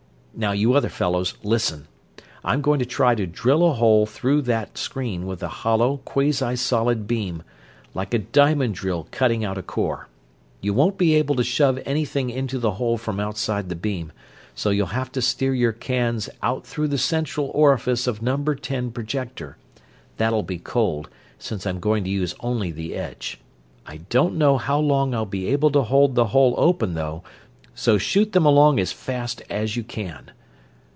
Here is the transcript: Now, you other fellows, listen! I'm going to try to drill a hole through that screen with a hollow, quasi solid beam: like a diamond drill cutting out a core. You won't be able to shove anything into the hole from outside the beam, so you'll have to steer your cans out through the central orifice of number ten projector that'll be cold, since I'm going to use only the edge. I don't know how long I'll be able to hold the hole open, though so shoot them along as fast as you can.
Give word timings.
Now, 0.33 0.53
you 0.53 0.73
other 0.75 0.89
fellows, 0.89 1.33
listen! 1.43 1.87
I'm 2.41 2.61
going 2.61 2.79
to 2.79 2.85
try 2.85 3.15
to 3.15 3.27
drill 3.27 3.67
a 3.67 3.73
hole 3.73 4.05
through 4.05 4.43
that 4.43 4.77
screen 4.77 5.27
with 5.27 5.43
a 5.43 5.49
hollow, 5.49 5.97
quasi 6.05 6.55
solid 6.55 7.05
beam: 7.05 7.43
like 7.93 8.13
a 8.13 8.19
diamond 8.19 8.75
drill 8.75 9.07
cutting 9.11 9.43
out 9.43 9.57
a 9.57 9.61
core. 9.61 10.07
You 10.61 10.73
won't 10.73 10.97
be 10.97 11.15
able 11.15 11.35
to 11.35 11.43
shove 11.43 11.79
anything 11.85 12.29
into 12.29 12.59
the 12.59 12.71
hole 12.71 12.97
from 12.97 13.19
outside 13.19 13.67
the 13.67 13.75
beam, 13.75 14.13
so 14.55 14.69
you'll 14.69 14.87
have 14.87 15.11
to 15.11 15.21
steer 15.21 15.53
your 15.53 15.73
cans 15.73 16.29
out 16.41 16.65
through 16.65 16.87
the 16.87 16.97
central 16.97 17.51
orifice 17.53 18.07
of 18.07 18.21
number 18.21 18.55
ten 18.55 18.89
projector 18.89 19.57
that'll 20.15 20.43
be 20.43 20.59
cold, 20.59 21.09
since 21.39 21.67
I'm 21.67 21.81
going 21.81 22.05
to 22.05 22.09
use 22.09 22.35
only 22.39 22.71
the 22.71 22.95
edge. 22.95 23.41
I 23.85 23.97
don't 23.97 24.37
know 24.37 24.57
how 24.57 24.79
long 24.79 25.13
I'll 25.13 25.25
be 25.25 25.47
able 25.47 25.71
to 25.71 25.83
hold 25.83 26.15
the 26.15 26.27
hole 26.27 26.55
open, 26.57 26.93
though 26.93 27.21
so 27.73 27.97
shoot 27.97 28.33
them 28.33 28.45
along 28.45 28.81
as 28.81 28.91
fast 28.91 29.41
as 29.49 29.77
you 29.77 29.83
can. 29.83 30.29